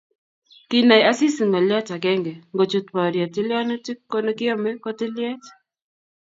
Kinai 0.69 1.03
Asisi 1.11 1.41
ngolyot 1.47 1.87
agenge, 1.95 2.33
ngochut 2.53 2.87
boriet 2.95 3.31
tilyanutik 3.33 3.99
konekiomee 4.11 4.79
ko 4.83 4.89
tilyet 4.99 5.43